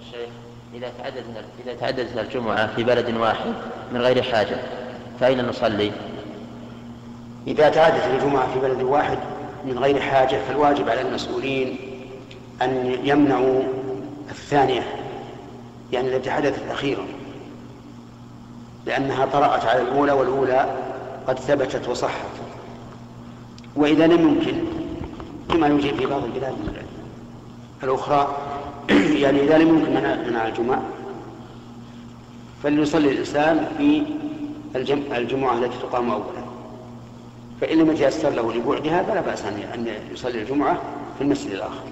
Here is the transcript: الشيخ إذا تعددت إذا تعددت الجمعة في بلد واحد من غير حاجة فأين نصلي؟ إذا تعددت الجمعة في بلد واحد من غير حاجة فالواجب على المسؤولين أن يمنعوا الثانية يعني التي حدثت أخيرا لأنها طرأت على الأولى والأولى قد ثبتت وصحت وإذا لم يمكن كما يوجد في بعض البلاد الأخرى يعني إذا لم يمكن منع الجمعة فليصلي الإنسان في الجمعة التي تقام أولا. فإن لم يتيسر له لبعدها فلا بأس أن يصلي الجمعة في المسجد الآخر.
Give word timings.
الشيخ 0.00 0.30
إذا 0.74 0.92
تعددت 0.98 1.24
إذا 1.64 1.74
تعددت 1.74 2.18
الجمعة 2.18 2.74
في 2.76 2.84
بلد 2.84 3.16
واحد 3.16 3.54
من 3.92 4.00
غير 4.00 4.22
حاجة 4.22 4.56
فأين 5.20 5.46
نصلي؟ 5.48 5.92
إذا 7.46 7.68
تعددت 7.68 8.04
الجمعة 8.04 8.52
في 8.52 8.60
بلد 8.60 8.82
واحد 8.82 9.18
من 9.64 9.78
غير 9.78 10.00
حاجة 10.00 10.36
فالواجب 10.48 10.88
على 10.88 11.00
المسؤولين 11.00 11.76
أن 12.62 12.96
يمنعوا 13.04 13.62
الثانية 14.30 14.82
يعني 15.92 16.16
التي 16.16 16.30
حدثت 16.30 16.70
أخيرا 16.70 17.04
لأنها 18.86 19.26
طرأت 19.26 19.64
على 19.64 19.82
الأولى 19.82 20.12
والأولى 20.12 20.76
قد 21.26 21.38
ثبتت 21.38 21.88
وصحت 21.88 22.26
وإذا 23.76 24.06
لم 24.06 24.20
يمكن 24.20 24.64
كما 25.48 25.66
يوجد 25.66 25.94
في 25.94 26.06
بعض 26.06 26.24
البلاد 26.24 26.54
الأخرى 27.82 28.36
يعني 29.22 29.40
إذا 29.40 29.58
لم 29.58 29.68
يمكن 29.68 29.90
منع 30.30 30.48
الجمعة 30.48 30.82
فليصلي 32.62 33.10
الإنسان 33.10 33.66
في 33.78 34.02
الجمعة 35.16 35.58
التي 35.58 35.78
تقام 35.78 36.10
أولا. 36.10 36.44
فإن 37.60 37.78
لم 37.78 37.90
يتيسر 37.90 38.30
له 38.30 38.52
لبعدها 38.52 39.02
فلا 39.02 39.20
بأس 39.20 39.44
أن 39.74 39.86
يصلي 40.12 40.42
الجمعة 40.42 40.82
في 41.18 41.24
المسجد 41.24 41.50
الآخر. 41.50 41.84